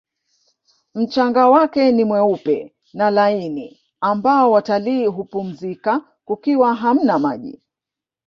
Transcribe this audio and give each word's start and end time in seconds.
mchanga 0.95 1.49
wake 1.49 1.91
ni 1.91 2.03
mweupe 2.03 2.73
na 2.93 3.09
laini 3.11 3.81
ambao 4.01 4.51
watalii 4.51 5.05
humpumzika 5.05 6.01
kukiwa 6.25 6.75
hamna 6.75 7.19
maji 7.19 7.61